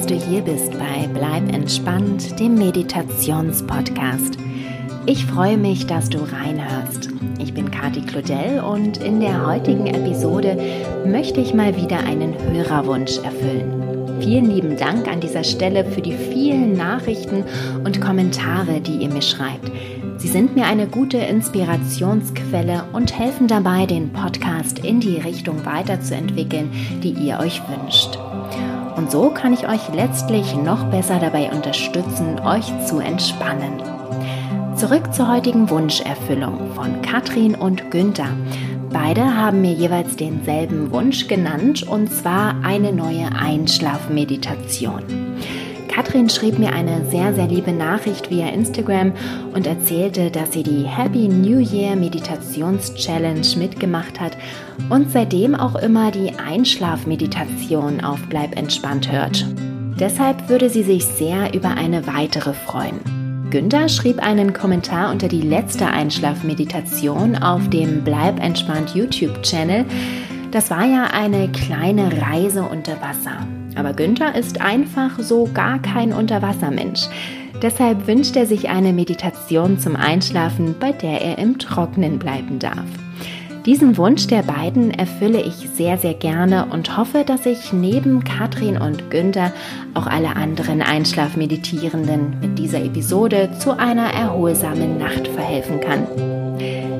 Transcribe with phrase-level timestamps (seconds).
[0.00, 4.38] dass du hier bist bei Bleib entspannt, dem Meditationspodcast.
[5.04, 7.10] Ich freue mich, dass du reinhörst.
[7.38, 10.56] Ich bin Kati Claudel und in der heutigen Episode
[11.04, 14.20] möchte ich mal wieder einen Hörerwunsch erfüllen.
[14.20, 17.44] Vielen lieben Dank an dieser Stelle für die vielen Nachrichten
[17.84, 19.70] und Kommentare, die ihr mir schreibt.
[20.16, 26.70] Sie sind mir eine gute Inspirationsquelle und helfen dabei, den Podcast in die Richtung weiterzuentwickeln,
[27.02, 28.18] die ihr euch wünscht.
[29.00, 33.80] Und so kann ich euch letztlich noch besser dabei unterstützen, euch zu entspannen.
[34.76, 38.28] Zurück zur heutigen Wunscherfüllung von Katrin und Günther.
[38.92, 45.02] Beide haben mir jeweils denselben Wunsch genannt und zwar eine neue Einschlafmeditation.
[45.90, 49.12] Katrin schrieb mir eine sehr, sehr liebe Nachricht via Instagram
[49.52, 54.36] und erzählte, dass sie die Happy New Year Meditations Challenge mitgemacht hat
[54.88, 59.44] und seitdem auch immer die Einschlafmeditation auf Bleib entspannt hört.
[59.98, 63.00] Deshalb würde sie sich sehr über eine weitere freuen.
[63.50, 69.84] Günther schrieb einen Kommentar unter die letzte Einschlafmeditation auf dem Bleib entspannt YouTube-Channel.
[70.52, 73.44] Das war ja eine kleine Reise unter Wasser.
[73.80, 77.06] Aber Günther ist einfach so gar kein Unterwassermensch.
[77.62, 82.84] Deshalb wünscht er sich eine Meditation zum Einschlafen, bei der er im Trocknen bleiben darf.
[83.64, 88.76] Diesen Wunsch der beiden erfülle ich sehr, sehr gerne und hoffe, dass ich neben Katrin
[88.76, 89.50] und Günther
[89.94, 96.06] auch alle anderen Einschlafmeditierenden mit dieser Episode zu einer erholsamen Nacht verhelfen kann.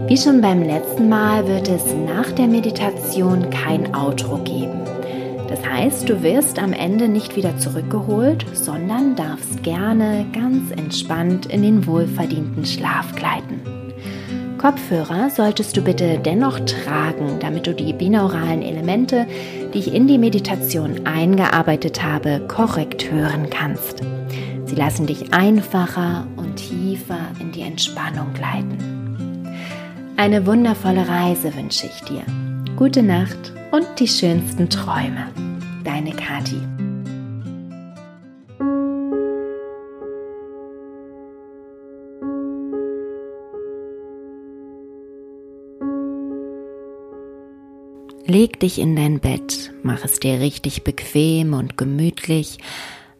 [0.08, 4.80] Wie schon beim letzten Mal wird es nach der Meditation kein Outro geben.
[5.50, 11.62] Das heißt, du wirst am Ende nicht wieder zurückgeholt, sondern darfst gerne ganz entspannt in
[11.62, 13.60] den wohlverdienten Schlaf gleiten.
[14.58, 19.26] Kopfhörer solltest du bitte dennoch tragen, damit du die binauralen Elemente,
[19.74, 24.04] die ich in die Meditation eingearbeitet habe, korrekt hören kannst.
[24.66, 29.48] Sie lassen dich einfacher und tiefer in die Entspannung gleiten.
[30.16, 32.22] Eine wundervolle Reise wünsche ich dir.
[32.76, 35.28] Gute Nacht und die schönsten Träume.
[35.84, 36.60] Deine Kati.
[48.26, 52.58] Leg dich in dein Bett, mach es dir richtig bequem und gemütlich.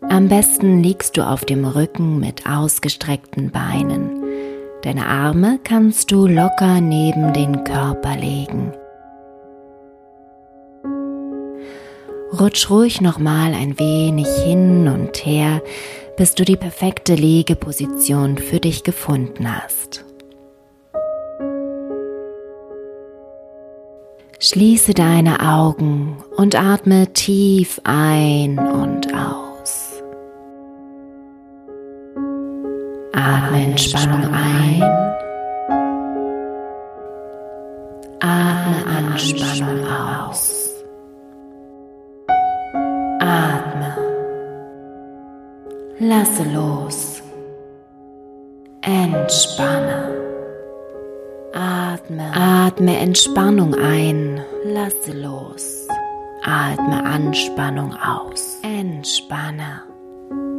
[0.03, 4.22] Am besten liegst du auf dem Rücken mit ausgestreckten Beinen.
[4.83, 8.72] Deine Arme kannst du locker neben den Körper legen.
[12.41, 15.61] Rutsch ruhig nochmal ein wenig hin und her,
[16.17, 20.06] bis du die perfekte Liegeposition für dich gefunden hast.
[24.39, 30.03] Schließe deine Augen und atme tief ein und aus.
[33.12, 34.83] Atme Entspannung ein.
[38.21, 40.59] Atme Anspannung aus.
[46.03, 47.22] Lasse los.
[48.81, 50.15] Entspanne.
[51.53, 52.25] Atme.
[52.34, 54.41] Atme Entspannung ein.
[54.65, 55.87] Lasse los.
[56.43, 58.60] Atme Anspannung aus.
[58.62, 59.83] Entspanne.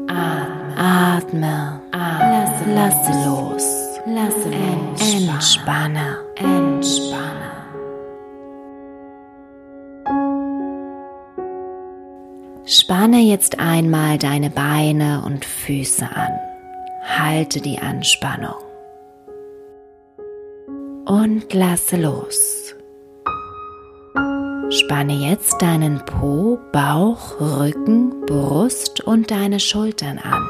[0.07, 0.77] Atme.
[0.77, 1.81] Atme.
[1.91, 2.31] Atme.
[2.31, 3.63] Lasse, lasse los.
[4.05, 5.13] Lasse los.
[5.15, 6.20] Entspanne.
[12.91, 16.37] Spanne jetzt einmal deine Beine und Füße an.
[17.01, 18.57] Halte die Anspannung.
[21.05, 22.75] Und lasse los.
[24.71, 30.49] Spanne jetzt deinen Po, Bauch, Rücken, Brust und deine Schultern an.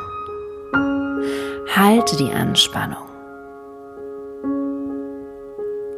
[1.75, 3.07] Halte die Anspannung.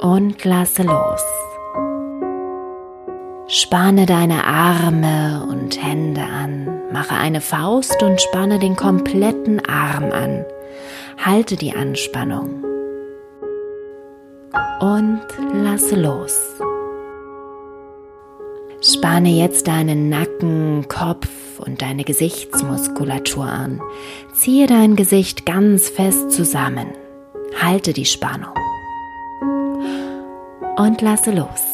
[0.01, 1.23] Und lasse los.
[3.55, 10.43] Spanne deine Arme und Hände an, mache eine Faust und spanne den kompletten Arm an.
[11.23, 12.63] Halte die Anspannung
[14.79, 15.21] und
[15.53, 16.35] lasse los.
[18.81, 21.29] Spanne jetzt deinen Nacken, Kopf
[21.59, 23.79] und deine Gesichtsmuskulatur an.
[24.33, 26.87] Ziehe dein Gesicht ganz fest zusammen.
[27.61, 28.55] Halte die Spannung
[30.75, 31.72] und lasse los.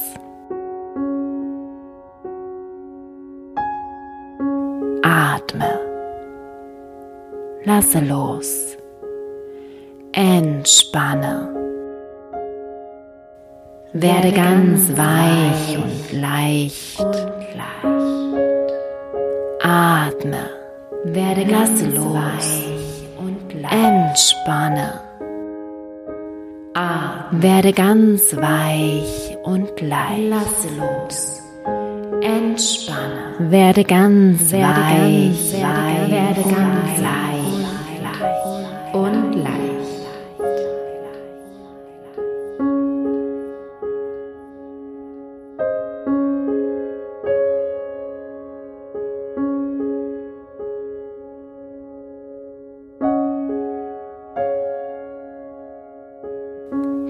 [7.80, 8.78] Lasse los.
[10.12, 11.48] Entspanne.
[13.94, 17.00] Werde ganz weich und leicht.
[19.64, 20.44] Atme.
[21.06, 22.50] Werde ganz los
[23.18, 25.00] und entspanne.
[26.74, 27.42] Atme.
[27.42, 30.28] Werde ganz weich und leicht.
[30.28, 31.42] Lasse los.
[32.22, 33.20] Entspanne.
[33.40, 37.39] Werde ganz werde weich, ganz, werde, werde ganz leicht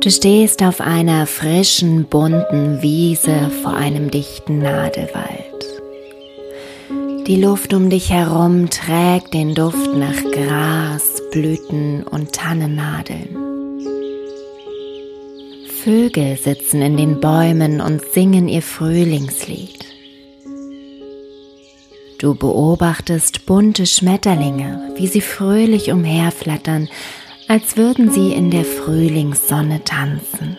[0.02, 5.66] Du stehst auf einer frischen, bunten Wiese vor einem dichten Nadelwald.
[7.28, 13.36] Die Luft um dich herum trägt den Duft nach Gras, Blüten und Tannennadeln.
[15.84, 19.86] Vögel sitzen in den Bäumen und singen ihr Frühlingslied.
[22.20, 26.88] Du beobachtest bunte Schmetterlinge, wie sie fröhlich umherflattern
[27.50, 30.56] als würden sie in der Frühlingssonne tanzen.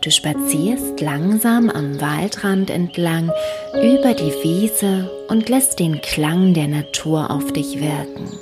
[0.00, 3.30] Du spazierst langsam am Waldrand entlang
[3.72, 8.36] über die Wiese und lässt den Klang der Natur auf dich wirken.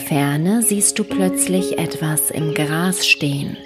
[0.00, 3.56] Der Ferne siehst du plötzlich etwas im Gras stehen.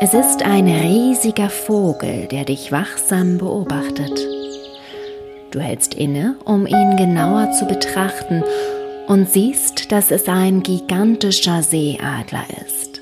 [0.00, 4.18] Es ist ein riesiger Vogel, der dich wachsam beobachtet.
[5.50, 8.44] Du hältst inne, um ihn genauer zu betrachten
[9.08, 13.00] und siehst, dass es ein gigantischer Seeadler ist.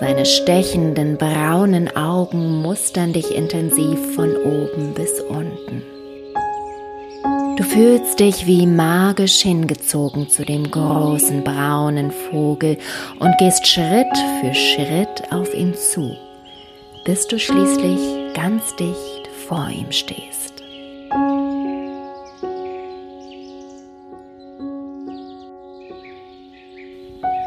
[0.00, 5.91] Seine stechenden braunen Augen mustern dich intensiv von oben bis unten.
[7.56, 12.78] Du fühlst dich wie magisch hingezogen zu dem großen braunen Vogel
[13.18, 14.06] und gehst Schritt
[14.40, 16.16] für Schritt auf ihn zu,
[17.04, 20.62] bis du schließlich ganz dicht vor ihm stehst.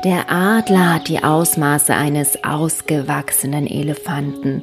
[0.03, 4.61] Der Adler hat die Ausmaße eines ausgewachsenen Elefanten,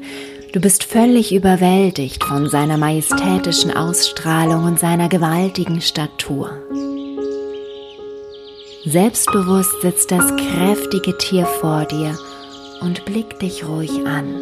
[0.53, 6.51] Du bist völlig überwältigt von seiner majestätischen Ausstrahlung und seiner gewaltigen Statur.
[8.85, 12.19] Selbstbewusst sitzt das kräftige Tier vor dir
[12.83, 14.35] und blickt dich ruhig an.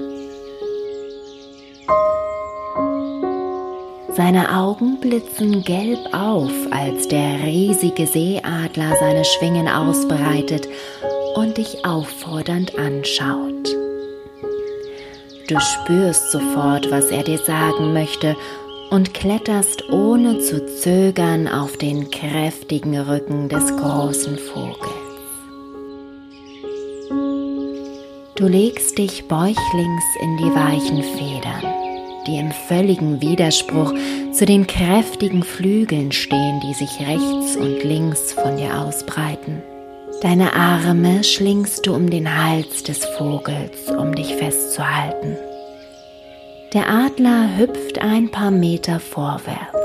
[4.17, 10.67] Seine Augen blitzen gelb auf, als der riesige Seeadler seine Schwingen ausbreitet
[11.37, 13.80] und dich auffordernd anschaut.
[15.51, 18.37] Du spürst sofort, was er dir sagen möchte
[18.91, 24.79] und kletterst ohne zu zögern auf den kräftigen Rücken des großen Vogels.
[28.37, 31.75] Du legst dich bäuchlings in die weichen Federn,
[32.29, 33.93] die im völligen Widerspruch
[34.33, 39.65] zu den kräftigen Flügeln stehen, die sich rechts und links von dir ausbreiten.
[40.23, 45.39] Deine Arme schlingst du um den Hals des Vogels, um dich festzuhalten.
[46.75, 49.79] Der Adler hüpft ein paar Meter vorwärts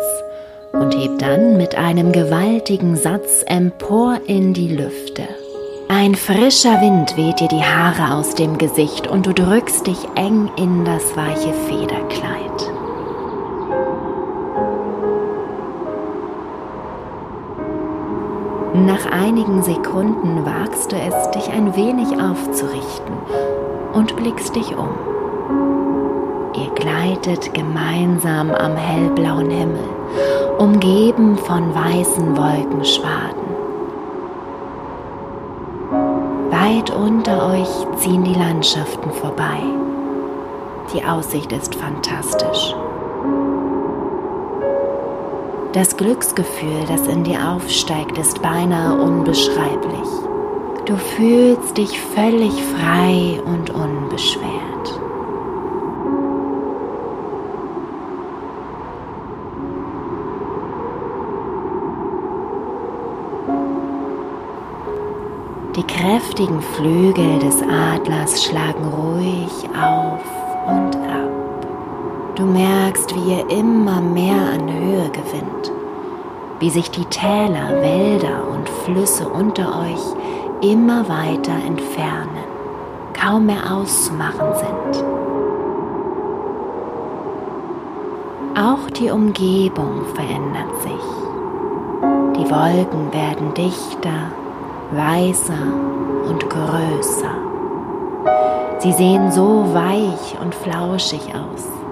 [0.74, 5.24] und hebt dann mit einem gewaltigen Satz empor in die Lüfte.
[5.88, 10.50] Ein frischer Wind weht dir die Haare aus dem Gesicht und du drückst dich eng
[10.58, 12.75] in das weiche Federkleid.
[18.84, 23.16] Nach einigen Sekunden wagst du es, dich ein wenig aufzurichten
[23.94, 24.90] und blickst dich um.
[26.54, 29.88] Ihr gleitet gemeinsam am hellblauen Himmel,
[30.58, 33.46] umgeben von weißen Wolkenschwaden.
[36.52, 39.60] Weit unter euch ziehen die Landschaften vorbei.
[40.94, 42.76] Die Aussicht ist fantastisch.
[45.76, 50.08] Das Glücksgefühl, das in dir aufsteigt, ist beinahe unbeschreiblich.
[50.86, 55.02] Du fühlst dich völlig frei und unbeschwert.
[65.76, 70.45] Die kräftigen Flügel des Adlers schlagen ruhig auf
[72.96, 75.72] merkst, wie ihr immer mehr an Höhe gewinnt,
[76.60, 82.44] wie sich die Täler, Wälder und Flüsse unter euch immer weiter entfernen,
[83.14, 85.06] kaum mehr auszumachen sind.
[88.58, 90.92] Auch die Umgebung verändert sich.
[92.38, 94.32] Die Wolken werden dichter,
[94.92, 97.36] weißer und größer.
[98.80, 101.85] Sie sehen so weich und flauschig aus.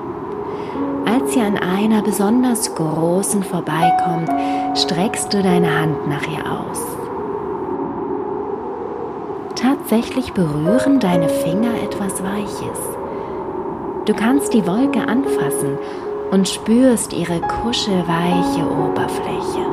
[1.35, 4.29] Ihr an einer besonders großen vorbeikommt,
[4.77, 6.79] streckst du deine Hand nach ihr aus.
[9.55, 12.79] Tatsächlich berühren deine Finger etwas Weiches.
[14.05, 15.79] Du kannst die Wolke anfassen
[16.29, 19.65] und spürst ihre kuschelweiche Oberfläche.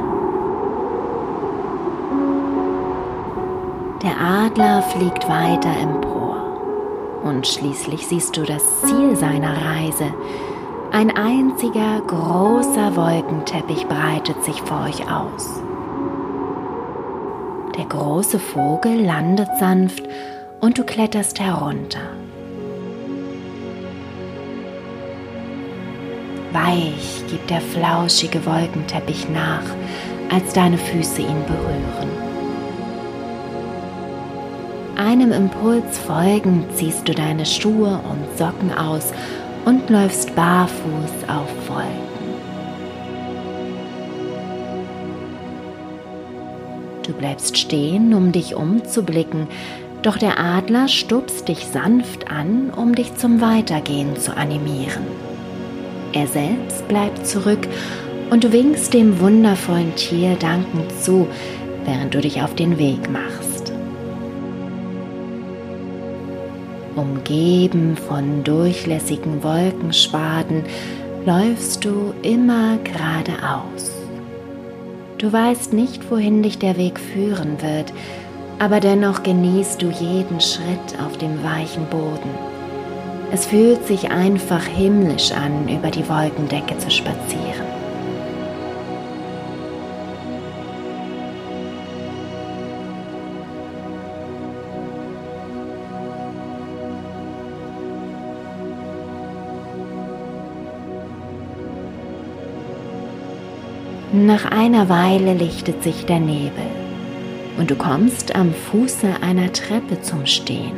[4.02, 6.36] Der Adler fliegt weiter empor
[7.22, 10.14] und schließlich siehst du das Ziel seiner Reise.
[10.92, 15.62] Ein einziger großer Wolkenteppich breitet sich vor euch aus.
[17.78, 20.02] Der große Vogel landet sanft
[20.60, 22.00] und du kletterst herunter.
[26.52, 29.62] Weich gibt der flauschige Wolkenteppich nach,
[30.34, 32.10] als deine Füße ihn berühren.
[34.96, 39.12] Einem Impuls folgend ziehst du deine Schuhe und Socken aus
[39.64, 42.10] und läufst barfuß auf Wolken.
[47.02, 49.48] Du bleibst stehen, um dich umzublicken,
[50.02, 55.02] doch der Adler stupst dich sanft an, um dich zum Weitergehen zu animieren.
[56.12, 57.68] Er selbst bleibt zurück
[58.30, 61.28] und du winkst dem wundervollen Tier dankend zu,
[61.84, 63.49] während du dich auf den Weg machst.
[66.96, 70.64] Umgeben von durchlässigen Wolkenschwaden
[71.24, 73.92] läufst du immer geradeaus.
[75.18, 77.92] Du weißt nicht, wohin dich der Weg führen wird,
[78.58, 82.30] aber dennoch genießt du jeden Schritt auf dem weichen Boden.
[83.32, 87.69] Es fühlt sich einfach himmlisch an, über die Wolkendecke zu spazieren.
[104.26, 106.66] Nach einer Weile lichtet sich der Nebel
[107.56, 110.74] und du kommst am Fuße einer Treppe zum Stehen.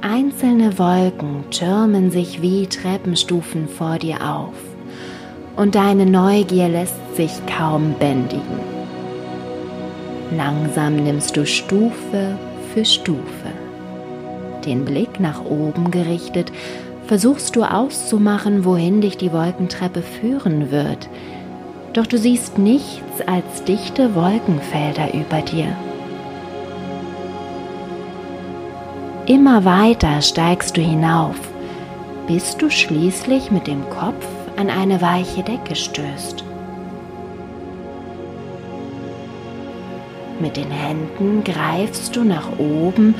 [0.00, 4.54] Einzelne Wolken türmen sich wie Treppenstufen vor dir auf
[5.54, 8.58] und deine Neugier lässt sich kaum bändigen.
[10.36, 12.36] Langsam nimmst du Stufe
[12.74, 13.52] für Stufe.
[14.66, 16.50] Den Blick nach oben gerichtet,
[17.06, 21.08] versuchst du auszumachen, wohin dich die Wolkentreppe führen wird,
[21.92, 25.76] doch du siehst nichts als dichte Wolkenfelder über dir.
[29.26, 31.36] Immer weiter steigst du hinauf,
[32.26, 36.44] bis du schließlich mit dem Kopf an eine weiche Decke stößt.
[40.40, 43.14] Mit den Händen greifst du nach oben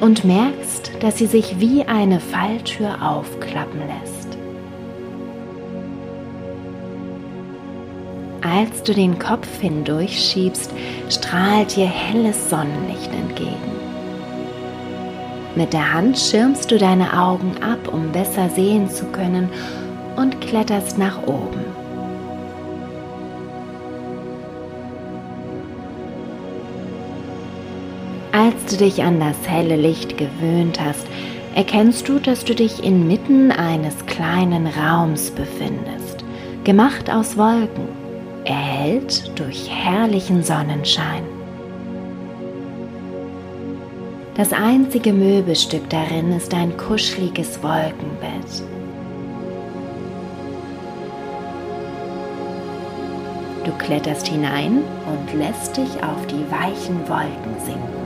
[0.00, 4.15] und merkst, dass sie sich wie eine Falltür aufklappen lässt.
[8.42, 10.70] Als du den Kopf hindurchschiebst,
[11.08, 13.76] strahlt dir helles Sonnenlicht entgegen.
[15.54, 19.48] Mit der Hand schirmst du deine Augen ab, um besser sehen zu können
[20.16, 21.64] und kletterst nach oben.
[28.32, 31.06] Als du dich an das helle Licht gewöhnt hast,
[31.54, 36.22] erkennst du, dass du dich inmitten eines kleinen Raums befindest,
[36.64, 38.05] gemacht aus Wolken
[38.46, 41.22] erhellt durch herrlichen Sonnenschein.
[44.36, 48.62] Das einzige Möbelstück darin ist ein kuscheliges Wolkenbett.
[53.64, 58.05] Du kletterst hinein und lässt dich auf die weichen Wolken sinken.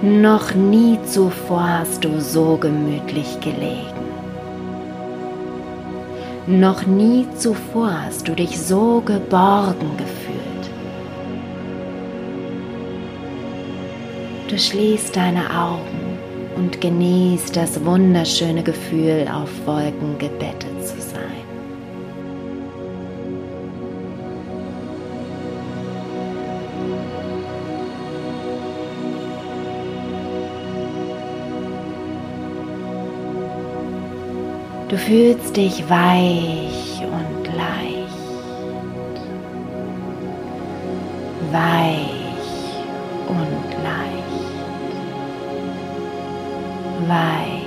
[0.00, 3.98] Noch nie zuvor hast du so gemütlich gelegen.
[6.46, 10.38] Noch nie zuvor hast du dich so geborgen gefühlt.
[14.48, 16.16] Du schließt deine Augen
[16.54, 20.77] und genießt das wunderschöne Gefühl, auf Wolken gebettet
[34.98, 38.08] Du fühlst dich weich und leicht.
[41.52, 42.48] Weich
[43.28, 44.56] und leicht.
[47.06, 47.57] Weich